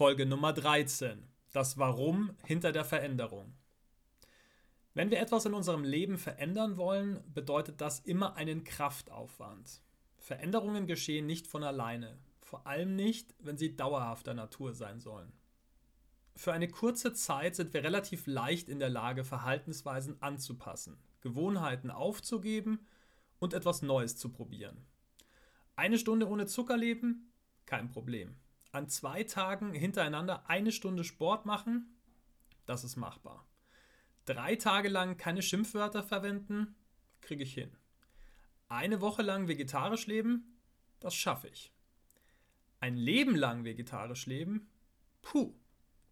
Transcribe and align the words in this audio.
Folge 0.00 0.24
Nummer 0.24 0.54
13. 0.54 1.28
Das 1.52 1.76
Warum 1.76 2.30
hinter 2.46 2.72
der 2.72 2.86
Veränderung. 2.86 3.52
Wenn 4.94 5.10
wir 5.10 5.20
etwas 5.20 5.44
in 5.44 5.52
unserem 5.52 5.84
Leben 5.84 6.16
verändern 6.16 6.78
wollen, 6.78 7.22
bedeutet 7.34 7.82
das 7.82 8.00
immer 8.00 8.34
einen 8.34 8.64
Kraftaufwand. 8.64 9.82
Veränderungen 10.16 10.86
geschehen 10.86 11.26
nicht 11.26 11.46
von 11.46 11.62
alleine, 11.62 12.18
vor 12.40 12.66
allem 12.66 12.96
nicht, 12.96 13.34
wenn 13.40 13.58
sie 13.58 13.76
dauerhafter 13.76 14.32
Natur 14.32 14.72
sein 14.72 15.00
sollen. 15.00 15.34
Für 16.34 16.54
eine 16.54 16.68
kurze 16.68 17.12
Zeit 17.12 17.54
sind 17.54 17.74
wir 17.74 17.84
relativ 17.84 18.26
leicht 18.26 18.70
in 18.70 18.78
der 18.78 18.88
Lage, 18.88 19.22
Verhaltensweisen 19.22 20.16
anzupassen, 20.22 20.96
Gewohnheiten 21.20 21.90
aufzugeben 21.90 22.86
und 23.38 23.52
etwas 23.52 23.82
Neues 23.82 24.16
zu 24.16 24.30
probieren. 24.30 24.78
Eine 25.76 25.98
Stunde 25.98 26.26
ohne 26.26 26.46
Zucker 26.46 26.78
leben? 26.78 27.34
Kein 27.66 27.90
Problem. 27.90 28.38
An 28.72 28.88
zwei 28.88 29.24
Tagen 29.24 29.72
hintereinander 29.74 30.48
eine 30.48 30.70
Stunde 30.70 31.02
Sport 31.02 31.44
machen? 31.44 31.96
Das 32.66 32.84
ist 32.84 32.96
machbar. 32.96 33.48
Drei 34.26 34.54
Tage 34.54 34.88
lang 34.88 35.16
keine 35.16 35.42
Schimpfwörter 35.42 36.04
verwenden? 36.04 36.76
Kriege 37.20 37.42
ich 37.42 37.52
hin. 37.52 37.76
Eine 38.68 39.00
Woche 39.00 39.22
lang 39.22 39.48
vegetarisch 39.48 40.06
leben? 40.06 40.60
Das 41.00 41.16
schaffe 41.16 41.48
ich. 41.48 41.72
Ein 42.78 42.96
Leben 42.96 43.34
lang 43.34 43.64
vegetarisch 43.64 44.26
leben? 44.26 44.70
Puh, 45.20 45.52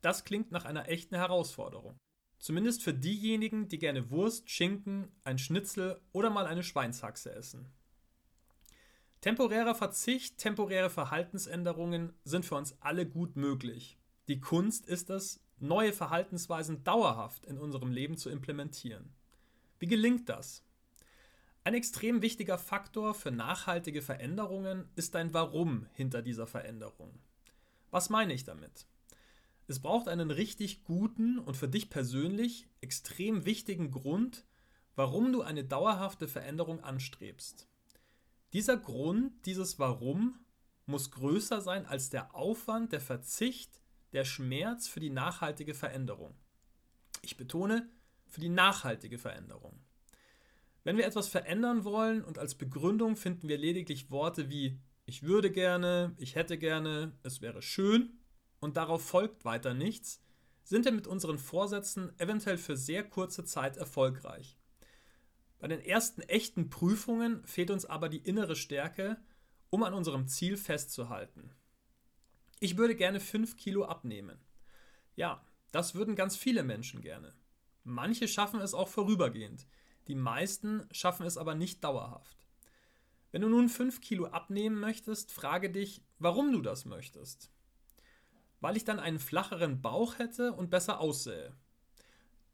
das 0.01 0.25
klingt 0.25 0.51
nach 0.51 0.65
einer 0.65 0.89
echten 0.89 1.15
Herausforderung. 1.15 1.97
Zumindest 2.41 2.83
für 2.83 2.95
diejenigen, 2.95 3.69
die 3.69 3.79
gerne 3.79 4.11
Wurst, 4.11 4.51
Schinken, 4.51 5.13
ein 5.23 5.39
Schnitzel 5.39 6.01
oder 6.13 6.31
mal 6.31 6.47
eine 6.47 6.65
Schweinshaxe 6.65 7.33
essen. 7.33 7.69
Temporärer 9.21 9.75
Verzicht, 9.75 10.39
temporäre 10.39 10.91
Verhaltensänderungen 10.91 12.13
sind 12.25 12.47
für 12.47 12.55
uns 12.55 12.77
alle 12.81 13.05
gut 13.05 13.35
möglich. 13.35 13.99
Die 14.29 14.39
Kunst 14.39 14.87
ist 14.87 15.11
es, 15.11 15.41
neue 15.59 15.93
Verhaltensweisen 15.93 16.85
dauerhaft 16.85 17.45
in 17.45 17.59
unserem 17.59 17.91
Leben 17.91 18.17
zu 18.17 18.31
implementieren. 18.31 19.13
Wie 19.81 19.87
gelingt 19.87 20.29
das? 20.29 20.63
Ein 21.65 21.75
extrem 21.75 22.23
wichtiger 22.23 22.59
Faktor 22.59 23.13
für 23.13 23.33
nachhaltige 23.33 24.03
Veränderungen 24.03 24.89
ist 24.95 25.15
dein 25.15 25.35
Warum 25.35 25.87
hinter 25.93 26.23
dieser 26.23 26.47
Veränderung. 26.47 27.19
Was 27.91 28.11
meine 28.11 28.33
ich 28.33 28.45
damit? 28.45 28.87
Es 29.67 29.81
braucht 29.81 30.09
einen 30.09 30.31
richtig 30.31 30.85
guten 30.85 31.39
und 31.39 31.57
für 31.57 31.69
dich 31.69 31.91
persönlich 31.91 32.69
extrem 32.81 33.45
wichtigen 33.45 33.91
Grund, 33.91 34.47
warum 34.95 35.33
du 35.33 35.43
eine 35.43 35.65
dauerhafte 35.65 36.27
Veränderung 36.27 36.81
anstrebst. 36.83 37.68
Dieser 38.53 38.77
Grund, 38.77 39.45
dieses 39.47 39.79
Warum 39.79 40.39
muss 40.87 41.11
größer 41.11 41.61
sein 41.61 41.87
als 41.87 42.11
der 42.11 42.35
Aufwand, 42.35 42.93
der 42.93 43.01
Verzicht, 43.01 43.83
der 44.13 44.25
Schmerz 44.25 44.89
für 44.89 45.01
die 45.01 45.11
nachhaltige 45.11 45.75
Veränderung. 45.75 46.35
Ich 47.21 47.37
betone, 47.37 47.91
für 48.27 48.41
die 48.41 48.49
nachhaltige 48.49 49.19
Veränderung. 49.19 49.81
Wenn 50.85 50.97
wir 50.97 51.07
etwas 51.07 51.29
verändern 51.29 51.85
wollen 51.85 52.25
und 52.25 52.39
als 52.39 52.55
Begründung 52.55 53.17
finden 53.17 53.49
wir 53.49 53.59
lediglich 53.59 54.11
Worte 54.11 54.49
wie 54.49 54.81
ich 55.05 55.23
würde 55.23 55.51
gerne, 55.51 56.15
ich 56.19 56.35
hätte 56.35 56.59
gerne, 56.59 57.13
es 57.23 57.41
wäre 57.41 57.63
schön, 57.63 58.19
und 58.61 58.77
darauf 58.77 59.03
folgt 59.03 59.45
weiter 59.45 59.73
nichts, 59.73 60.23
sind 60.65 60.85
wir 60.85 60.93
mit 60.93 61.07
unseren 61.07 61.39
Vorsätzen 61.39 62.13
eventuell 62.19 62.59
für 62.59 62.77
sehr 62.77 63.05
kurze 63.05 63.45
Zeit 63.45 63.79
erfolgreich. 63.79 64.58
Bei 65.59 65.69
den 65.69 65.81
ersten 65.81 66.23
echten 66.23 66.71
Prüfungen 66.71 67.45
fehlt 67.45 67.71
uns 67.71 67.85
aber 67.85 68.09
die 68.09 68.19
innere 68.19 68.57
Stärke, 68.57 69.21
um 69.71 69.83
an 69.83 69.95
unserem 69.95 70.29
Ziel 70.29 70.57
festzuhalten. 70.57 71.51
Ich 72.61 72.77
würde 72.77 72.95
gerne 72.95 73.21
5 73.21 73.57
Kilo 73.57 73.85
abnehmen. 73.85 74.39
Ja, 75.17 75.45
das 75.73 75.95
würden 75.95 76.17
ganz 76.17 76.37
viele 76.37 76.63
Menschen 76.63 77.01
gerne. 77.01 77.35
Manche 77.85 78.29
schaffen 78.29 78.61
es 78.61 78.75
auch 78.75 78.89
vorübergehend, 78.89 79.67
die 80.07 80.15
meisten 80.15 80.87
schaffen 80.91 81.27
es 81.27 81.37
aber 81.37 81.55
nicht 81.55 81.83
dauerhaft. 81.85 82.47
Wenn 83.31 83.43
du 83.43 83.49
nun 83.49 83.69
5 83.69 84.01
Kilo 84.01 84.27
abnehmen 84.27 84.81
möchtest, 84.81 85.33
frage 85.33 85.71
dich, 85.71 86.03
warum 86.19 86.53
du 86.53 86.63
das 86.63 86.85
möchtest 86.85 87.51
weil 88.61 88.77
ich 88.77 88.85
dann 88.85 88.99
einen 88.99 89.19
flacheren 89.19 89.81
Bauch 89.81 90.19
hätte 90.19 90.53
und 90.53 90.71
besser 90.71 91.01
aussähe. 91.01 91.55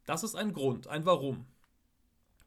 Das 0.07 0.23
ist 0.23 0.35
ein 0.35 0.53
Grund, 0.53 0.87
ein 0.87 1.07
Warum. 1.07 1.47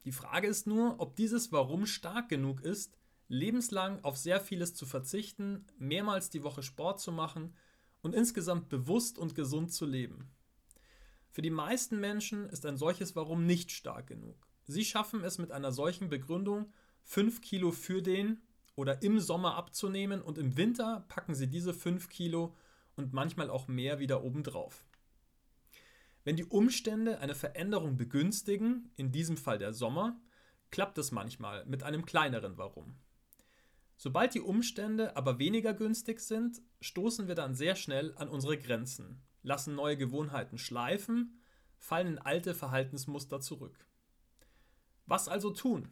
Die 0.08 0.12
Frage 0.12 0.46
ist 0.46 0.66
nur, 0.66 1.00
ob 1.00 1.16
dieses 1.16 1.52
Warum 1.52 1.84
stark 1.84 2.30
genug 2.30 2.62
ist, 2.62 2.96
lebenslang 3.28 4.02
auf 4.04 4.16
sehr 4.16 4.40
vieles 4.40 4.72
zu 4.74 4.86
verzichten, 4.86 5.66
mehrmals 5.76 6.30
die 6.30 6.42
Woche 6.42 6.62
Sport 6.62 6.98
zu 6.98 7.12
machen 7.12 7.54
und 8.00 8.14
insgesamt 8.14 8.70
bewusst 8.70 9.18
und 9.18 9.34
gesund 9.34 9.70
zu 9.70 9.84
leben. 9.84 10.30
Für 11.28 11.42
die 11.42 11.50
meisten 11.50 12.00
Menschen 12.00 12.48
ist 12.48 12.64
ein 12.64 12.78
solches 12.78 13.16
Warum 13.16 13.44
nicht 13.44 13.70
stark 13.70 14.06
genug. 14.06 14.48
Sie 14.64 14.86
schaffen 14.86 15.22
es 15.24 15.36
mit 15.36 15.52
einer 15.52 15.72
solchen 15.72 16.08
Begründung, 16.08 16.72
5 17.02 17.42
Kilo 17.42 17.70
für 17.70 18.00
den 18.00 18.40
oder 18.76 19.02
im 19.02 19.20
Sommer 19.20 19.56
abzunehmen 19.56 20.22
und 20.22 20.38
im 20.38 20.56
Winter 20.56 21.04
packen 21.08 21.34
sie 21.34 21.48
diese 21.48 21.74
5 21.74 22.08
Kilo 22.08 22.56
und 22.96 23.12
manchmal 23.12 23.50
auch 23.50 23.68
mehr 23.68 23.98
wieder 23.98 24.24
obendrauf. 24.24 24.86
Wenn 26.28 26.36
die 26.36 26.44
Umstände 26.44 27.20
eine 27.20 27.34
Veränderung 27.34 27.96
begünstigen, 27.96 28.92
in 28.96 29.10
diesem 29.10 29.38
Fall 29.38 29.56
der 29.56 29.72
Sommer, 29.72 30.20
klappt 30.70 30.98
es 30.98 31.10
manchmal 31.10 31.64
mit 31.64 31.82
einem 31.82 32.04
kleineren 32.04 32.58
Warum. 32.58 32.98
Sobald 33.96 34.34
die 34.34 34.42
Umstände 34.42 35.16
aber 35.16 35.38
weniger 35.38 35.72
günstig 35.72 36.20
sind, 36.20 36.60
stoßen 36.82 37.28
wir 37.28 37.34
dann 37.34 37.54
sehr 37.54 37.76
schnell 37.76 38.14
an 38.16 38.28
unsere 38.28 38.58
Grenzen, 38.58 39.22
lassen 39.42 39.74
neue 39.74 39.96
Gewohnheiten 39.96 40.58
schleifen, 40.58 41.40
fallen 41.78 42.08
in 42.08 42.18
alte 42.18 42.52
Verhaltensmuster 42.52 43.40
zurück. 43.40 43.86
Was 45.06 45.28
also 45.28 45.48
tun? 45.48 45.88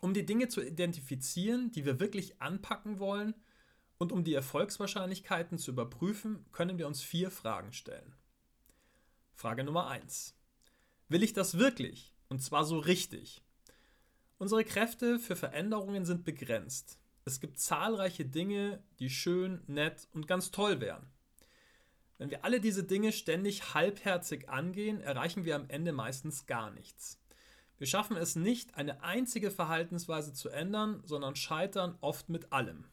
Um 0.00 0.12
die 0.12 0.26
Dinge 0.26 0.48
zu 0.48 0.60
identifizieren, 0.60 1.70
die 1.70 1.84
wir 1.84 2.00
wirklich 2.00 2.42
anpacken 2.42 2.98
wollen 2.98 3.36
und 3.96 4.10
um 4.10 4.24
die 4.24 4.34
Erfolgswahrscheinlichkeiten 4.34 5.56
zu 5.56 5.70
überprüfen, 5.70 6.46
können 6.50 6.78
wir 6.78 6.88
uns 6.88 7.00
vier 7.00 7.30
Fragen 7.30 7.72
stellen. 7.72 8.16
Frage 9.38 9.62
Nummer 9.62 9.86
1. 9.86 10.34
Will 11.08 11.22
ich 11.22 11.32
das 11.32 11.58
wirklich? 11.58 12.12
Und 12.28 12.42
zwar 12.42 12.64
so 12.64 12.80
richtig? 12.80 13.40
Unsere 14.36 14.64
Kräfte 14.64 15.20
für 15.20 15.36
Veränderungen 15.36 16.04
sind 16.04 16.24
begrenzt. 16.24 16.98
Es 17.24 17.38
gibt 17.38 17.60
zahlreiche 17.60 18.24
Dinge, 18.24 18.82
die 18.98 19.10
schön, 19.10 19.62
nett 19.68 20.08
und 20.12 20.26
ganz 20.26 20.50
toll 20.50 20.80
wären. 20.80 21.06
Wenn 22.18 22.32
wir 22.32 22.44
alle 22.44 22.60
diese 22.60 22.82
Dinge 22.82 23.12
ständig 23.12 23.74
halbherzig 23.74 24.48
angehen, 24.48 25.00
erreichen 25.00 25.44
wir 25.44 25.54
am 25.54 25.68
Ende 25.68 25.92
meistens 25.92 26.46
gar 26.46 26.72
nichts. 26.72 27.20
Wir 27.76 27.86
schaffen 27.86 28.16
es 28.16 28.34
nicht, 28.34 28.74
eine 28.74 29.04
einzige 29.04 29.52
Verhaltensweise 29.52 30.32
zu 30.32 30.48
ändern, 30.48 31.00
sondern 31.04 31.36
scheitern 31.36 31.96
oft 32.00 32.28
mit 32.28 32.52
allem. 32.52 32.86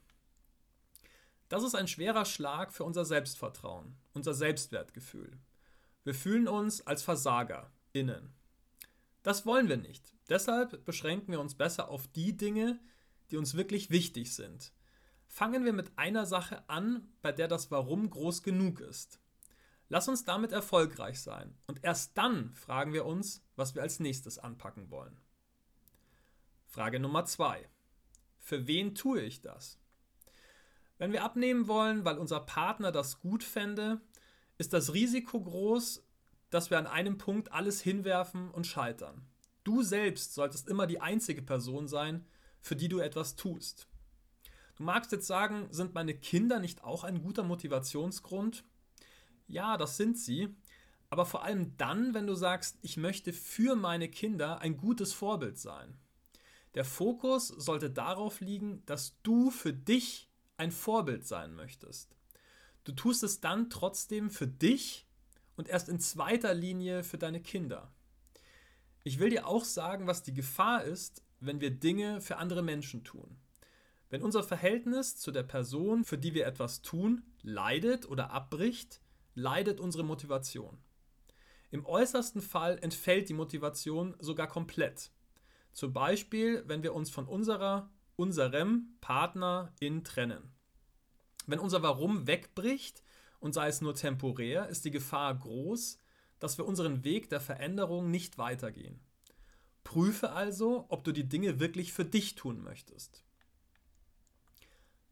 Das 1.50 1.64
ist 1.64 1.74
ein 1.74 1.88
schwerer 1.88 2.26
Schlag 2.26 2.72
für 2.72 2.84
unser 2.84 3.04
Selbstvertrauen, 3.04 3.96
unser 4.14 4.36
Selbstwertgefühl. 4.36 5.40
Wir 6.06 6.14
fühlen 6.14 6.48
uns 6.48 6.86
als 6.86 7.02
Versager 7.02 7.72
innen. 7.92 8.32
Das 9.24 9.48
wollen 9.48 9.70
wir 9.70 9.78
nicht. 9.78 10.14
Deshalb 10.30 10.86
beschränken 10.86 11.32
wir 11.32 11.40
uns 11.40 11.56
besser 11.56 11.90
auf 11.90 12.08
die 12.08 12.38
Dinge, 12.38 12.80
die 13.32 13.38
uns 13.38 13.56
wirklich 13.56 13.90
wichtig 13.90 14.36
sind. 14.36 14.72
Fangen 15.26 15.66
wir 15.66 15.74
mit 15.74 15.98
einer 15.98 16.28
Sache 16.28 16.70
an, 16.70 17.12
bei 17.24 17.32
der 17.32 17.48
das 17.48 17.72
Warum 17.72 18.08
groß 18.08 18.44
genug 18.44 18.82
ist. 18.82 19.20
Lass 19.90 20.08
uns 20.08 20.24
damit 20.24 20.52
erfolgreich 20.52 21.20
sein 21.20 21.58
und 21.66 21.84
erst 21.84 22.16
dann 22.18 22.54
fragen 22.54 22.94
wir 22.94 23.06
uns, 23.06 23.44
was 23.56 23.74
wir 23.74 23.82
als 23.82 24.00
nächstes 24.00 24.38
anpacken 24.38 24.92
wollen. 24.92 25.20
Frage 26.68 27.00
Nummer 27.00 27.26
zwei: 27.26 27.68
Für 28.38 28.68
wen 28.68 28.94
tue 28.94 29.22
ich 29.22 29.42
das? 29.42 29.80
Wenn 31.00 31.12
wir 31.12 31.24
abnehmen 31.24 31.68
wollen, 31.68 32.06
weil 32.06 32.20
unser 32.20 32.42
Partner 32.42 32.92
das 32.92 33.20
gut 33.20 33.44
fände, 33.44 34.02
ist 34.58 34.74
das 34.74 34.94
Risiko 34.94 35.42
groß, 35.42 36.04
dass 36.50 36.70
wir 36.70 36.78
an 36.78 36.88
einem 36.88 37.18
Punkt 37.18 37.52
alles 37.52 37.82
hinwerfen 37.82 38.50
und 38.52 38.68
scheitern. 38.68 39.26
Du 39.64 39.82
selbst 39.82 40.34
solltest 40.34 40.70
immer 40.70 40.88
die 40.88 41.02
einzige 41.02 41.42
Person 41.42 41.88
sein, 41.88 42.26
für 42.62 42.76
die 42.76 42.88
du 42.88 43.00
etwas 43.00 43.36
tust. 43.36 43.88
Du 44.76 44.84
magst 44.84 45.12
jetzt 45.12 45.28
sagen, 45.28 45.68
sind 45.72 45.94
meine 45.94 46.14
Kinder 46.14 46.60
nicht 46.60 46.84
auch 46.84 47.04
ein 47.04 47.22
guter 47.22 47.44
Motivationsgrund? 47.44 48.64
Ja, 49.48 49.78
das 49.78 49.98
sind 49.98 50.18
sie. 50.18 50.56
Aber 51.10 51.26
vor 51.26 51.44
allem 51.44 51.78
dann, 51.78 52.14
wenn 52.14 52.28
du 52.28 52.36
sagst, 52.36 52.78
ich 52.82 52.98
möchte 52.98 53.32
für 53.32 53.76
meine 53.76 54.10
Kinder 54.10 54.60
ein 54.60 54.78
gutes 54.78 55.14
Vorbild 55.14 55.58
sein. 55.58 55.98
Der 56.74 56.84
Fokus 56.84 57.48
sollte 57.48 57.90
darauf 57.90 58.42
liegen, 58.42 58.84
dass 58.86 59.22
du 59.24 59.50
für 59.50 59.72
dich 59.72 60.30
ein 60.58 60.72
Vorbild 60.72 61.26
sein 61.26 61.56
möchtest. 61.56 62.16
Du 62.86 62.92
tust 62.92 63.24
es 63.24 63.42
dann 63.42 63.70
trotzdem 63.70 64.30
für 64.30 64.48
dich 64.48 65.08
und 65.58 65.68
erst 65.68 65.90
in 65.90 66.00
zweiter 66.00 66.54
Linie 66.54 67.04
für 67.04 67.18
deine 67.18 67.42
Kinder. 67.42 67.92
Ich 69.04 69.20
will 69.20 69.30
dir 69.30 69.48
auch 69.48 69.66
sagen, 69.66 70.08
was 70.08 70.24
die 70.24 70.34
Gefahr 70.34 70.84
ist, 70.84 71.24
wenn 71.40 71.62
wir 71.62 71.72
Dinge 71.72 72.22
für 72.22 72.38
andere 72.38 72.62
Menschen 72.62 73.04
tun. 73.04 73.38
Wenn 74.10 74.22
unser 74.22 74.44
Verhältnis 74.44 75.18
zu 75.18 75.32
der 75.32 75.44
Person, 75.44 76.06
für 76.06 76.18
die 76.18 76.34
wir 76.34 76.46
etwas 76.46 76.82
tun, 76.82 77.24
leidet 77.42 78.08
oder 78.08 78.30
abbricht, 78.32 79.02
leidet 79.34 79.80
unsere 79.80 80.04
Motivation. 80.04 80.78
Im 81.72 81.86
äußersten 81.86 82.42
Fall 82.42 82.78
entfällt 82.80 83.30
die 83.30 83.34
Motivation 83.34 84.16
sogar 84.20 84.48
komplett. 84.48 85.12
Zum 85.74 85.92
Beispiel, 85.92 86.64
wenn 86.68 86.84
wir 86.84 86.94
uns 86.94 87.10
von 87.10 87.28
unserer, 87.28 87.92
unserem 88.16 88.96
Partnerin 89.02 90.04
trennen. 90.04 90.55
Wenn 91.48 91.60
unser 91.60 91.82
Warum 91.84 92.28
wegbricht, 92.28 93.04
und 93.40 93.54
sei 93.54 93.68
es 93.68 93.82
nur 93.82 93.94
temporär, 93.94 94.70
ist 94.70 94.86
die 94.86 94.92
Gefahr 94.92 95.36
groß, 95.36 96.00
dass 96.40 96.58
wir 96.58 96.66
unseren 96.66 97.04
Weg 97.04 97.30
der 97.30 97.40
Veränderung 97.40 98.10
nicht 98.10 98.38
weitergehen. 98.38 99.00
Prüfe 99.84 100.32
also, 100.32 100.86
ob 100.90 101.04
du 101.04 101.12
die 101.12 101.30
Dinge 101.30 101.60
wirklich 101.60 101.94
für 101.94 102.06
dich 102.06 102.36
tun 102.36 102.64
möchtest. 102.64 103.24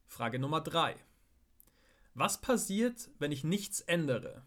Frage 0.08 0.40
Nummer 0.40 0.62
3. 0.62 0.96
Was 2.16 2.42
passiert, 2.42 3.10
wenn 3.20 3.32
ich 3.32 3.44
nichts 3.44 3.82
ändere? 3.82 4.44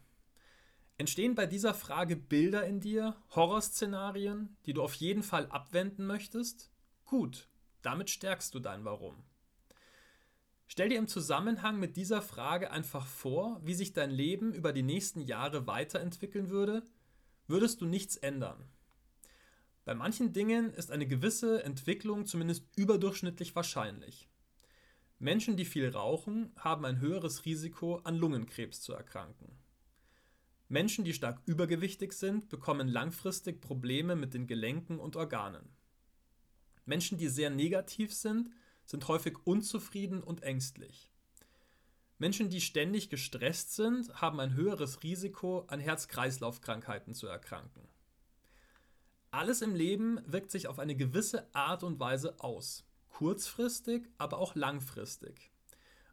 Entstehen 0.97 1.35
bei 1.35 1.45
dieser 1.45 1.73
Frage 1.73 2.15
Bilder 2.15 2.65
in 2.65 2.79
dir, 2.79 3.15
Horrorszenarien, 3.35 4.57
die 4.65 4.73
du 4.73 4.81
auf 4.81 4.95
jeden 4.95 5.23
Fall 5.23 5.47
abwenden 5.47 6.05
möchtest? 6.05 6.71
Gut, 7.05 7.47
damit 7.81 8.09
stärkst 8.09 8.53
du 8.53 8.59
dein 8.59 8.83
Warum. 8.83 9.23
Stell 10.67 10.89
dir 10.89 10.97
im 10.97 11.07
Zusammenhang 11.07 11.79
mit 11.79 11.95
dieser 11.95 12.21
Frage 12.21 12.71
einfach 12.71 13.07
vor, 13.07 13.59
wie 13.63 13.73
sich 13.73 13.93
dein 13.93 14.11
Leben 14.11 14.53
über 14.53 14.73
die 14.73 14.83
nächsten 14.83 15.21
Jahre 15.21 15.65
weiterentwickeln 15.65 16.49
würde, 16.49 16.83
würdest 17.47 17.81
du 17.81 17.85
nichts 17.85 18.17
ändern. 18.17 18.69
Bei 19.85 19.95
manchen 19.95 20.33
Dingen 20.33 20.73
ist 20.73 20.91
eine 20.91 21.07
gewisse 21.07 21.63
Entwicklung 21.63 22.25
zumindest 22.25 22.65
überdurchschnittlich 22.75 23.55
wahrscheinlich. 23.55 24.29
Menschen, 25.17 25.55
die 25.55 25.63
viel 25.63 25.89
rauchen, 25.89 26.51
haben 26.57 26.85
ein 26.85 26.99
höheres 26.99 27.45
Risiko, 27.45 27.95
an 28.03 28.17
Lungenkrebs 28.17 28.81
zu 28.81 28.93
erkranken. 28.93 29.57
Menschen, 30.67 31.05
die 31.05 31.13
stark 31.13 31.41
übergewichtig 31.45 32.11
sind, 32.11 32.49
bekommen 32.49 32.89
langfristig 32.89 33.61
Probleme 33.61 34.17
mit 34.17 34.33
den 34.33 34.45
Gelenken 34.45 34.99
und 34.99 35.15
Organen. 35.15 35.69
Menschen, 36.85 37.17
die 37.17 37.29
sehr 37.29 37.49
negativ 37.49 38.13
sind, 38.13 38.49
sind 38.87 39.07
häufig 39.07 39.37
unzufrieden 39.45 40.23
und 40.23 40.41
ängstlich. 40.41 41.11
Menschen, 42.17 42.49
die 42.49 42.61
ständig 42.61 43.11
gestresst 43.11 43.75
sind, 43.75 44.19
haben 44.19 44.39
ein 44.39 44.55
höheres 44.55 45.03
Risiko, 45.03 45.65
an 45.67 45.79
Herz-Kreislauf-Krankheiten 45.79 47.13
zu 47.13 47.27
erkranken. 47.27 47.87
Alles 49.29 49.61
im 49.61 49.75
Leben 49.75 50.19
wirkt 50.25 50.49
sich 50.49 50.67
auf 50.67 50.79
eine 50.79 50.95
gewisse 50.95 51.53
Art 51.53 51.83
und 51.83 51.99
Weise 51.99 52.39
aus, 52.39 52.87
kurzfristig, 53.09 54.09
aber 54.17 54.39
auch 54.39 54.55
langfristig. 54.55 55.51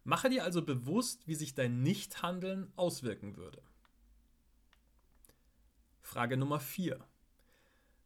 Mache 0.02 0.28
dir 0.28 0.44
also 0.44 0.62
bewusst, 0.62 1.26
wie 1.26 1.34
sich 1.34 1.54
dein 1.54 1.80
Nichthandeln 1.80 2.70
auswirken 2.76 3.36
würde. 3.36 3.62
Frage 6.02 6.36
Nummer 6.36 6.60
4. 6.60 7.02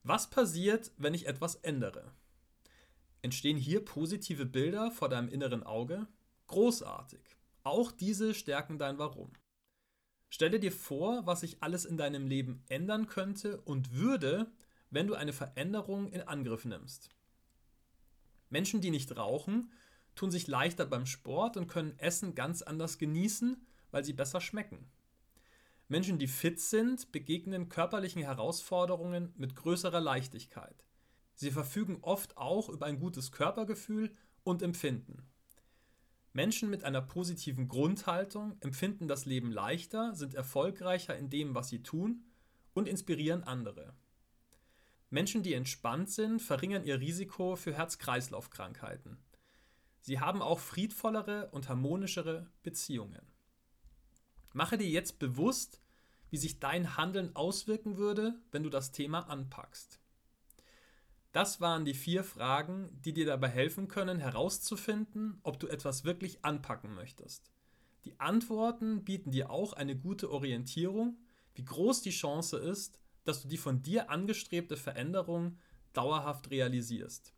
Was 0.04 0.30
passiert, 0.30 0.92
wenn 0.98 1.14
ich 1.14 1.26
etwas 1.26 1.56
ändere? 1.56 2.12
Entstehen 3.22 3.56
hier 3.56 3.84
positive 3.84 4.46
Bilder 4.46 4.90
vor 4.90 5.08
deinem 5.08 5.28
inneren 5.28 5.62
Auge? 5.62 6.06
Großartig. 6.46 7.20
Auch 7.64 7.92
diese 7.92 8.34
stärken 8.34 8.78
dein 8.78 8.98
Warum. 8.98 9.32
Stelle 10.30 10.60
dir 10.60 10.72
vor, 10.72 11.26
was 11.26 11.40
sich 11.40 11.62
alles 11.62 11.84
in 11.84 11.96
deinem 11.96 12.26
Leben 12.26 12.62
ändern 12.68 13.06
könnte 13.06 13.60
und 13.62 13.92
würde, 13.92 14.52
wenn 14.90 15.06
du 15.06 15.14
eine 15.14 15.32
Veränderung 15.32 16.08
in 16.08 16.22
Angriff 16.22 16.64
nimmst. 16.64 17.10
Menschen, 18.50 18.80
die 18.80 18.90
nicht 18.90 19.16
rauchen, 19.16 19.72
tun 20.14 20.30
sich 20.30 20.46
leichter 20.46 20.86
beim 20.86 21.06
Sport 21.06 21.56
und 21.56 21.66
können 21.66 21.98
Essen 21.98 22.34
ganz 22.34 22.62
anders 22.62 22.98
genießen, 22.98 23.66
weil 23.90 24.04
sie 24.04 24.12
besser 24.12 24.40
schmecken. 24.40 24.90
Menschen, 25.88 26.18
die 26.18 26.26
fit 26.26 26.60
sind, 26.60 27.12
begegnen 27.12 27.68
körperlichen 27.68 28.22
Herausforderungen 28.22 29.32
mit 29.36 29.56
größerer 29.56 30.00
Leichtigkeit. 30.00 30.84
Sie 31.38 31.52
verfügen 31.52 31.98
oft 32.02 32.36
auch 32.36 32.68
über 32.68 32.86
ein 32.86 32.98
gutes 32.98 33.30
Körpergefühl 33.30 34.12
und 34.42 34.60
Empfinden. 34.60 35.22
Menschen 36.32 36.68
mit 36.68 36.82
einer 36.82 37.00
positiven 37.00 37.68
Grundhaltung 37.68 38.56
empfinden 38.58 39.06
das 39.06 39.24
Leben 39.24 39.52
leichter, 39.52 40.16
sind 40.16 40.34
erfolgreicher 40.34 41.16
in 41.16 41.30
dem, 41.30 41.54
was 41.54 41.68
sie 41.68 41.84
tun 41.84 42.24
und 42.74 42.88
inspirieren 42.88 43.44
andere. 43.44 43.94
Menschen, 45.10 45.44
die 45.44 45.54
entspannt 45.54 46.10
sind, 46.10 46.42
verringern 46.42 46.82
ihr 46.82 46.98
Risiko 46.98 47.54
für 47.54 47.72
Herz-Kreislauf-Krankheiten. 47.72 49.16
Sie 50.00 50.18
haben 50.18 50.42
auch 50.42 50.58
friedvollere 50.58 51.50
und 51.52 51.68
harmonischere 51.68 52.50
Beziehungen. 52.64 53.22
Mache 54.52 54.76
dir 54.76 54.88
jetzt 54.88 55.20
bewusst, 55.20 55.80
wie 56.30 56.36
sich 56.36 56.58
dein 56.58 56.96
Handeln 56.96 57.36
auswirken 57.36 57.96
würde, 57.96 58.34
wenn 58.50 58.64
du 58.64 58.70
das 58.70 58.90
Thema 58.90 59.30
anpackst. 59.30 60.00
Das 61.38 61.60
waren 61.60 61.84
die 61.84 61.94
vier 61.94 62.24
Fragen, 62.24 62.90
die 63.04 63.12
dir 63.12 63.24
dabei 63.24 63.46
helfen 63.46 63.86
können, 63.86 64.18
herauszufinden, 64.18 65.38
ob 65.44 65.60
du 65.60 65.68
etwas 65.68 66.02
wirklich 66.02 66.44
anpacken 66.44 66.92
möchtest. 66.96 67.52
Die 68.04 68.18
Antworten 68.18 69.04
bieten 69.04 69.30
dir 69.30 69.48
auch 69.48 69.72
eine 69.72 69.94
gute 69.94 70.32
Orientierung, 70.32 71.16
wie 71.54 71.64
groß 71.64 72.02
die 72.02 72.10
Chance 72.10 72.56
ist, 72.56 72.98
dass 73.22 73.40
du 73.40 73.46
die 73.46 73.56
von 73.56 73.82
dir 73.82 74.10
angestrebte 74.10 74.76
Veränderung 74.76 75.60
dauerhaft 75.92 76.50
realisierst. 76.50 77.32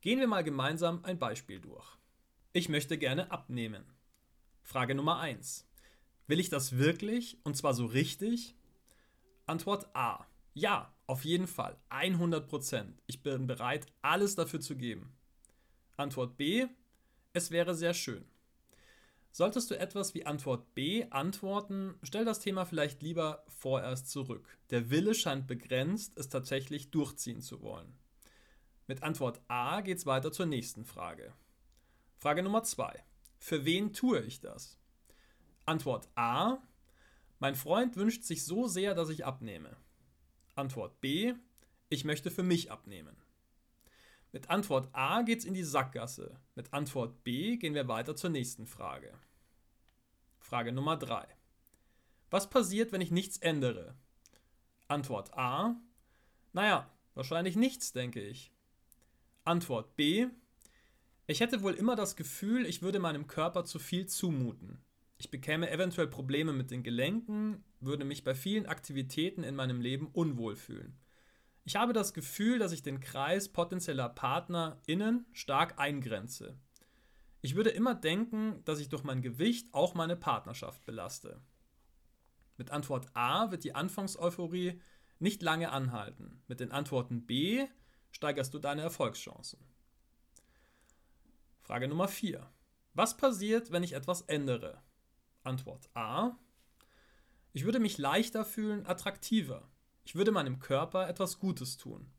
Gehen 0.00 0.20
wir 0.20 0.28
mal 0.28 0.44
gemeinsam 0.44 1.04
ein 1.04 1.18
Beispiel 1.18 1.58
durch. 1.58 1.98
Ich 2.52 2.68
möchte 2.68 2.98
gerne 2.98 3.32
abnehmen. 3.32 3.84
Frage 4.62 4.94
Nummer 4.94 5.18
1. 5.18 5.68
Will 6.28 6.38
ich 6.38 6.50
das 6.50 6.78
wirklich 6.78 7.40
und 7.42 7.56
zwar 7.56 7.74
so 7.74 7.84
richtig? 7.84 8.54
Antwort 9.46 9.88
A. 9.92 10.24
Ja, 10.54 10.91
auf 11.06 11.24
jeden 11.24 11.46
Fall, 11.46 11.76
100% 11.90 12.94
Ich 13.06 13.22
bin 13.22 13.46
bereit, 13.46 13.86
alles 14.02 14.34
dafür 14.34 14.60
zu 14.60 14.76
geben. 14.76 15.16
Antwort 15.96 16.36
B. 16.36 16.66
Es 17.32 17.50
wäre 17.50 17.74
sehr 17.74 17.94
schön. 17.94 18.24
Solltest 19.30 19.70
du 19.70 19.78
etwas 19.78 20.14
wie 20.14 20.26
Antwort 20.26 20.74
B 20.74 21.06
antworten, 21.10 21.94
stell 22.02 22.26
das 22.26 22.40
Thema 22.40 22.66
vielleicht 22.66 23.02
lieber 23.02 23.44
vorerst 23.48 24.10
zurück. 24.10 24.58
Der 24.68 24.90
Wille 24.90 25.14
scheint 25.14 25.46
begrenzt, 25.46 26.18
es 26.18 26.28
tatsächlich 26.28 26.90
durchziehen 26.90 27.40
zu 27.40 27.62
wollen. 27.62 27.94
Mit 28.86 29.02
Antwort 29.02 29.40
A 29.48 29.80
geht 29.80 29.96
es 29.96 30.06
weiter 30.06 30.32
zur 30.32 30.44
nächsten 30.44 30.84
Frage. 30.84 31.32
Frage 32.18 32.42
Nummer 32.42 32.62
2. 32.62 33.02
Für 33.38 33.64
wen 33.64 33.94
tue 33.94 34.20
ich 34.20 34.40
das? 34.40 34.78
Antwort 35.64 36.08
A. 36.14 36.58
Mein 37.38 37.54
Freund 37.54 37.96
wünscht 37.96 38.24
sich 38.24 38.44
so 38.44 38.68
sehr, 38.68 38.94
dass 38.94 39.08
ich 39.08 39.24
abnehme. 39.24 39.76
Antwort 40.54 41.00
B. 41.00 41.34
Ich 41.88 42.04
möchte 42.04 42.30
für 42.30 42.42
mich 42.42 42.70
abnehmen. 42.70 43.16
Mit 44.32 44.50
Antwort 44.50 44.88
A 44.92 45.22
geht 45.22 45.40
es 45.40 45.44
in 45.44 45.54
die 45.54 45.64
Sackgasse. 45.64 46.38
Mit 46.54 46.72
Antwort 46.72 47.24
B 47.24 47.56
gehen 47.56 47.74
wir 47.74 47.88
weiter 47.88 48.16
zur 48.16 48.30
nächsten 48.30 48.66
Frage. 48.66 49.12
Frage 50.40 50.72
Nummer 50.72 50.96
3. 50.96 51.26
Was 52.30 52.50
passiert, 52.50 52.92
wenn 52.92 53.00
ich 53.00 53.10
nichts 53.10 53.38
ändere? 53.38 53.94
Antwort 54.88 55.32
A. 55.34 55.76
Naja, 56.52 56.90
wahrscheinlich 57.14 57.56
nichts, 57.56 57.92
denke 57.92 58.20
ich. 58.20 58.52
Antwort 59.44 59.96
B. 59.96 60.26
Ich 61.26 61.40
hätte 61.40 61.62
wohl 61.62 61.74
immer 61.74 61.96
das 61.96 62.16
Gefühl, 62.16 62.66
ich 62.66 62.82
würde 62.82 62.98
meinem 62.98 63.26
Körper 63.26 63.64
zu 63.64 63.78
viel 63.78 64.06
zumuten. 64.06 64.82
Ich 65.18 65.30
bekäme 65.30 65.70
eventuell 65.70 66.08
Probleme 66.08 66.52
mit 66.52 66.70
den 66.70 66.82
Gelenken, 66.82 67.64
würde 67.84 68.04
mich 68.04 68.24
bei 68.24 68.34
vielen 68.34 68.66
Aktivitäten 68.66 69.42
in 69.42 69.54
meinem 69.54 69.80
Leben 69.80 70.08
unwohl 70.08 70.56
fühlen. 70.56 70.98
Ich 71.64 71.76
habe 71.76 71.92
das 71.92 72.12
Gefühl, 72.14 72.58
dass 72.58 72.72
ich 72.72 72.82
den 72.82 73.00
Kreis 73.00 73.48
potenzieller 73.48 74.08
PartnerInnen 74.08 75.26
stark 75.32 75.78
eingrenze. 75.78 76.58
Ich 77.40 77.54
würde 77.54 77.70
immer 77.70 77.94
denken, 77.94 78.64
dass 78.64 78.80
ich 78.80 78.88
durch 78.88 79.04
mein 79.04 79.22
Gewicht 79.22 79.72
auch 79.72 79.94
meine 79.94 80.16
Partnerschaft 80.16 80.84
belaste. 80.84 81.40
Mit 82.56 82.70
Antwort 82.70 83.08
A 83.14 83.50
wird 83.50 83.64
die 83.64 83.74
Anfangseuphorie 83.74 84.80
nicht 85.18 85.42
lange 85.42 85.70
anhalten. 85.70 86.42
Mit 86.48 86.60
den 86.60 86.72
Antworten 86.72 87.26
B 87.26 87.66
steigerst 88.10 88.52
du 88.54 88.58
deine 88.58 88.82
Erfolgschancen. 88.82 89.58
Frage 91.60 91.88
Nummer 91.88 92.08
4. 92.08 92.48
Was 92.94 93.16
passiert, 93.16 93.72
wenn 93.72 93.82
ich 93.82 93.94
etwas 93.94 94.22
ändere? 94.22 94.82
Antwort 95.44 95.88
A. 95.94 96.38
Ich 97.52 97.64
würde 97.64 97.80
mich 97.80 97.98
leichter 97.98 98.44
fühlen, 98.44 98.86
attraktiver. 98.86 99.68
Ich 100.04 100.14
würde 100.14 100.32
meinem 100.32 100.58
Körper 100.58 101.08
etwas 101.08 101.38
Gutes 101.38 101.76
tun. 101.76 102.10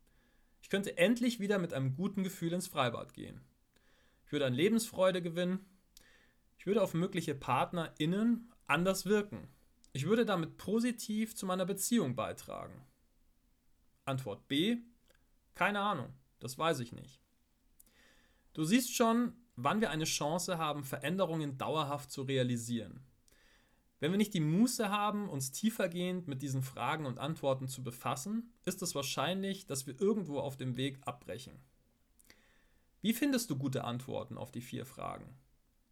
Ich 0.62 0.70
könnte 0.70 0.96
endlich 0.96 1.40
wieder 1.40 1.58
mit 1.58 1.74
einem 1.74 1.96
guten 1.96 2.22
Gefühl 2.22 2.52
ins 2.52 2.68
Freibad 2.68 3.12
gehen. 3.12 3.40
Ich 4.24 4.32
würde 4.32 4.46
an 4.46 4.54
Lebensfreude 4.54 5.20
gewinnen. 5.22 5.66
Ich 6.58 6.66
würde 6.66 6.82
auf 6.82 6.94
mögliche 6.94 7.34
PartnerInnen 7.34 8.52
anders 8.66 9.06
wirken. 9.06 9.48
Ich 9.92 10.06
würde 10.06 10.24
damit 10.24 10.56
positiv 10.56 11.36
zu 11.36 11.46
meiner 11.46 11.66
Beziehung 11.66 12.16
beitragen. 12.16 12.84
Antwort 14.04 14.48
B. 14.48 14.78
Keine 15.54 15.80
Ahnung, 15.80 16.12
das 16.40 16.58
weiß 16.58 16.80
ich 16.80 16.92
nicht. 16.92 17.20
Du 18.54 18.64
siehst 18.64 18.94
schon, 18.94 19.34
wann 19.56 19.80
wir 19.80 19.90
eine 19.90 20.04
Chance 20.04 20.58
haben, 20.58 20.84
Veränderungen 20.84 21.58
dauerhaft 21.58 22.10
zu 22.10 22.22
realisieren. 22.22 23.04
Wenn 24.04 24.10
wir 24.10 24.18
nicht 24.18 24.34
die 24.34 24.40
Muße 24.40 24.90
haben, 24.90 25.30
uns 25.30 25.50
tiefergehend 25.50 26.28
mit 26.28 26.42
diesen 26.42 26.62
Fragen 26.62 27.06
und 27.06 27.18
Antworten 27.18 27.68
zu 27.68 27.82
befassen, 27.82 28.52
ist 28.66 28.82
es 28.82 28.94
wahrscheinlich, 28.94 29.66
dass 29.66 29.86
wir 29.86 29.98
irgendwo 29.98 30.40
auf 30.40 30.58
dem 30.58 30.76
Weg 30.76 30.98
abbrechen. 31.06 31.58
Wie 33.00 33.14
findest 33.14 33.48
du 33.48 33.56
gute 33.56 33.84
Antworten 33.84 34.36
auf 34.36 34.50
die 34.50 34.60
vier 34.60 34.84
Fragen? 34.84 35.38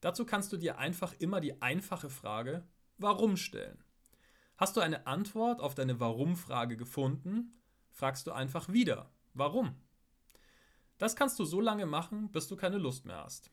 Dazu 0.03 0.27
kannst 0.27 0.53
du 0.53 0.59
dir 0.59 0.77
einfach 0.77 1.15
immer 1.21 1.41
die 1.41 1.63
einfache 1.63 2.11
Frage 2.11 2.69
Warum 2.99 3.39
stellen. 3.39 3.83
Hast 4.59 4.77
du 4.77 4.83
eine 4.83 5.07
Antwort 5.07 5.63
auf 5.63 5.75
deine 5.75 5.99
Warum-Frage 5.99 6.77
gefunden, 6.77 7.63
fragst 7.93 8.27
du 8.27 8.33
einfach 8.33 8.69
wieder 8.69 9.11
Warum. 9.33 9.75
Das 10.99 11.17
kannst 11.17 11.39
du 11.39 11.47
so 11.47 11.63
lange 11.63 11.87
machen, 11.87 12.31
bis 12.31 12.47
du 12.47 12.57
keine 12.57 12.77
Lust 12.77 13.07
mehr 13.07 13.25
hast. 13.25 13.51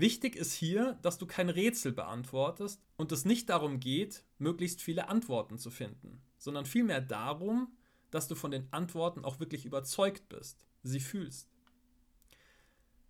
Wichtig 0.00 0.34
ist 0.34 0.54
hier, 0.54 0.98
dass 1.02 1.18
du 1.18 1.26
kein 1.26 1.50
Rätsel 1.50 1.92
beantwortest 1.92 2.82
und 2.96 3.12
es 3.12 3.26
nicht 3.26 3.50
darum 3.50 3.80
geht, 3.80 4.24
möglichst 4.38 4.80
viele 4.80 5.08
Antworten 5.10 5.58
zu 5.58 5.70
finden, 5.70 6.22
sondern 6.38 6.64
vielmehr 6.64 7.02
darum, 7.02 7.76
dass 8.10 8.26
du 8.26 8.34
von 8.34 8.50
den 8.50 8.72
Antworten 8.72 9.26
auch 9.26 9.40
wirklich 9.40 9.66
überzeugt 9.66 10.30
bist, 10.30 10.64
sie 10.82 11.00
fühlst. 11.00 11.50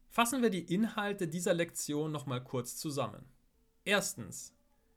Fassen 0.09 0.43
wir 0.43 0.51
die 0.51 0.75
Inhalte 0.75 1.29
dieser 1.29 1.55
Lektion 1.55 2.11
nochmal 2.11 2.43
kurz 2.43 2.77
zusammen. 2.77 3.25
Erstens, 3.85 4.53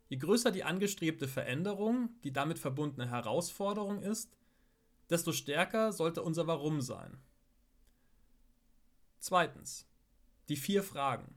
je 0.09 0.17
größer 0.17 0.49
die 0.49 0.63
angestrebte 0.63 1.27
Veränderung, 1.27 2.09
die 2.23 2.33
damit 2.33 2.57
verbundene 2.57 3.11
Herausforderung 3.11 4.01
ist, 4.01 4.35
desto 5.11 5.31
stärker 5.31 5.93
sollte 5.93 6.23
unser 6.23 6.47
Warum 6.47 6.81
sein. 6.81 7.19
Zweitens, 9.19 9.85
die 10.49 10.57
vier 10.57 10.81
Fragen. 10.81 11.35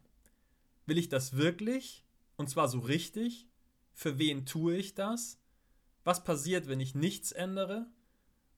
Will 0.87 0.99
ich 0.99 1.09
das 1.09 1.37
wirklich? 1.37 2.05
Und 2.37 2.49
zwar 2.49 2.69
so 2.69 2.79
richtig? 2.79 3.49
Für 3.93 4.19
wen 4.19 4.47
tue 4.47 4.77
ich 4.77 4.95
das? 4.95 5.41
Was 6.05 6.23
passiert, 6.23 6.69
wenn 6.69 6.81
ich 6.81 6.95
nichts 6.95 7.33
ändere? 7.33 7.87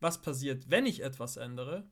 Was 0.00 0.20
passiert, 0.20 0.70
wenn 0.70 0.86
ich 0.86 1.02
etwas 1.02 1.36
ändere? 1.36 1.90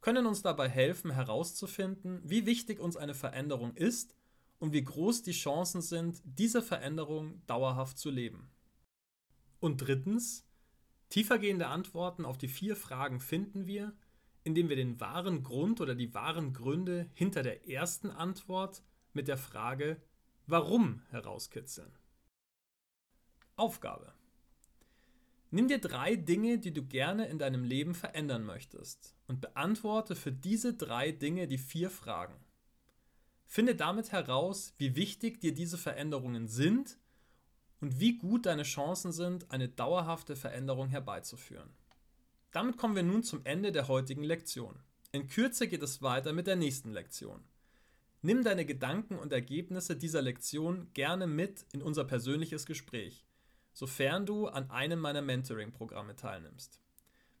Können 0.00 0.26
uns 0.26 0.42
dabei 0.42 0.68
helfen 0.68 1.12
herauszufinden, 1.12 2.20
wie 2.24 2.46
wichtig 2.46 2.80
uns 2.80 2.96
eine 2.96 3.14
Veränderung 3.14 3.74
ist 3.76 4.16
und 4.58 4.72
wie 4.72 4.82
groß 4.82 5.22
die 5.22 5.32
Chancen 5.32 5.82
sind, 5.82 6.20
diese 6.24 6.62
Veränderung 6.62 7.42
dauerhaft 7.46 7.98
zu 7.98 8.10
leben. 8.10 8.50
Und 9.60 9.82
drittens, 9.82 10.46
tiefergehende 11.10 11.68
Antworten 11.68 12.24
auf 12.24 12.38
die 12.38 12.48
vier 12.48 12.76
Fragen 12.76 13.20
finden 13.20 13.66
wir, 13.66 13.94
indem 14.42 14.68
wir 14.68 14.76
den 14.76 14.98
wahren 15.00 15.42
Grund 15.42 15.80
oder 15.80 15.94
die 15.94 16.14
wahren 16.14 16.54
Gründe 16.54 17.10
hinter 17.14 17.42
der 17.42 17.68
ersten 17.68 18.10
Antwort 18.10 18.82
mit 19.12 19.28
der 19.28 19.38
Frage 19.38 20.00
Warum 20.46 21.02
herauskitzeln. 21.10 21.92
Aufgabe. 23.56 24.12
Nimm 25.52 25.68
dir 25.68 25.80
drei 25.80 26.16
Dinge, 26.16 26.58
die 26.58 26.72
du 26.72 26.84
gerne 26.84 27.26
in 27.26 27.38
deinem 27.38 27.64
Leben 27.64 27.94
verändern 27.94 28.44
möchtest 28.44 29.16
und 29.26 29.40
beantworte 29.40 30.16
für 30.16 30.32
diese 30.32 30.74
drei 30.74 31.12
Dinge 31.12 31.46
die 31.46 31.58
vier 31.58 31.90
Fragen. 31.90 32.34
Finde 33.46 33.74
damit 33.74 34.12
heraus, 34.12 34.74
wie 34.78 34.94
wichtig 34.94 35.40
dir 35.40 35.52
diese 35.52 35.76
Veränderungen 35.76 36.46
sind 36.46 36.98
und 37.80 37.98
wie 37.98 38.16
gut 38.16 38.46
deine 38.46 38.62
Chancen 38.62 39.10
sind, 39.10 39.50
eine 39.50 39.68
dauerhafte 39.68 40.36
Veränderung 40.36 40.88
herbeizuführen. 40.88 41.70
Damit 42.52 42.76
kommen 42.76 42.94
wir 42.96 43.02
nun 43.02 43.22
zum 43.22 43.44
Ende 43.44 43.72
der 43.72 43.88
heutigen 43.88 44.22
Lektion. 44.22 44.78
In 45.12 45.26
Kürze 45.26 45.66
geht 45.66 45.82
es 45.82 46.00
weiter 46.00 46.32
mit 46.32 46.46
der 46.46 46.56
nächsten 46.56 46.92
Lektion. 46.92 47.42
Nimm 48.22 48.44
deine 48.44 48.66
Gedanken 48.66 49.18
und 49.18 49.32
Ergebnisse 49.32 49.96
dieser 49.96 50.20
Lektion 50.20 50.92
gerne 50.92 51.26
mit 51.26 51.64
in 51.72 51.80
unser 51.80 52.04
persönliches 52.04 52.66
Gespräch, 52.66 53.24
sofern 53.72 54.26
du 54.26 54.46
an 54.46 54.70
einem 54.70 55.00
meiner 55.00 55.22
Mentoring-Programme 55.22 56.16
teilnimmst. 56.16 56.80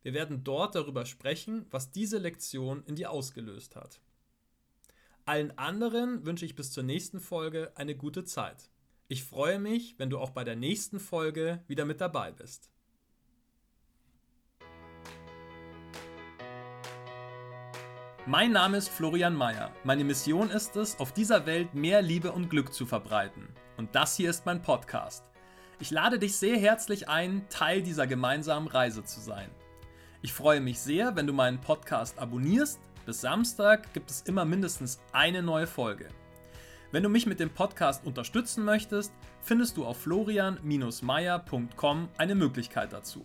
Wir 0.02 0.14
werden 0.14 0.42
dort 0.42 0.74
darüber 0.74 1.04
sprechen, 1.04 1.66
was 1.70 1.90
diese 1.90 2.16
Lektion 2.16 2.82
in 2.86 2.96
dir 2.96 3.10
ausgelöst 3.10 3.76
hat. 3.76 4.00
Allen 5.26 5.56
anderen 5.58 6.24
wünsche 6.24 6.46
ich 6.46 6.56
bis 6.56 6.72
zur 6.72 6.82
nächsten 6.82 7.20
Folge 7.20 7.72
eine 7.76 7.94
gute 7.94 8.24
Zeit. 8.24 8.70
Ich 9.06 9.24
freue 9.24 9.58
mich, 9.58 9.98
wenn 9.98 10.08
du 10.08 10.18
auch 10.18 10.30
bei 10.30 10.44
der 10.44 10.56
nächsten 10.56 10.98
Folge 10.98 11.62
wieder 11.66 11.84
mit 11.84 12.00
dabei 12.00 12.32
bist. 12.32 12.70
Mein 18.26 18.52
Name 18.52 18.76
ist 18.76 18.90
Florian 18.90 19.34
Mayer. 19.34 19.70
Meine 19.82 20.04
Mission 20.04 20.50
ist 20.50 20.76
es, 20.76 21.00
auf 21.00 21.12
dieser 21.12 21.46
Welt 21.46 21.72
mehr 21.74 22.02
Liebe 22.02 22.32
und 22.32 22.50
Glück 22.50 22.74
zu 22.74 22.84
verbreiten. 22.84 23.48
Und 23.78 23.94
das 23.94 24.14
hier 24.14 24.28
ist 24.28 24.44
mein 24.44 24.60
Podcast. 24.60 25.24
Ich 25.78 25.90
lade 25.90 26.18
dich 26.18 26.36
sehr 26.36 26.58
herzlich 26.58 27.08
ein, 27.08 27.46
Teil 27.48 27.82
dieser 27.82 28.06
gemeinsamen 28.06 28.68
Reise 28.68 29.04
zu 29.04 29.20
sein. 29.20 29.48
Ich 30.20 30.34
freue 30.34 30.60
mich 30.60 30.80
sehr, 30.80 31.16
wenn 31.16 31.26
du 31.26 31.32
meinen 31.32 31.62
Podcast 31.62 32.18
abonnierst. 32.18 32.78
Bis 33.06 33.22
Samstag 33.22 33.94
gibt 33.94 34.10
es 34.10 34.20
immer 34.22 34.44
mindestens 34.44 35.00
eine 35.12 35.42
neue 35.42 35.66
Folge. 35.66 36.08
Wenn 36.92 37.02
du 37.02 37.08
mich 37.08 37.24
mit 37.24 37.40
dem 37.40 37.48
Podcast 37.48 38.04
unterstützen 38.04 38.66
möchtest, 38.66 39.14
findest 39.40 39.78
du 39.78 39.86
auf 39.86 40.02
florian-meier.com 40.02 42.08
eine 42.18 42.34
Möglichkeit 42.34 42.92
dazu. 42.92 43.24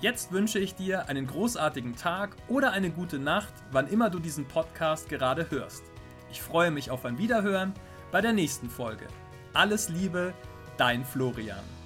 Jetzt 0.00 0.32
wünsche 0.32 0.58
ich 0.58 0.74
dir 0.74 1.08
einen 1.08 1.26
großartigen 1.26 1.96
Tag 1.96 2.36
oder 2.48 2.72
eine 2.72 2.90
gute 2.90 3.18
Nacht, 3.18 3.54
wann 3.70 3.88
immer 3.88 4.10
du 4.10 4.18
diesen 4.18 4.44
Podcast 4.46 5.08
gerade 5.08 5.50
hörst. 5.50 5.84
Ich 6.30 6.42
freue 6.42 6.70
mich 6.70 6.90
auf 6.90 7.06
ein 7.06 7.16
Wiederhören 7.18 7.72
bei 8.10 8.20
der 8.20 8.32
nächsten 8.32 8.68
Folge. 8.68 9.06
Alles 9.54 9.88
Liebe, 9.88 10.34
dein 10.76 11.04
Florian. 11.04 11.81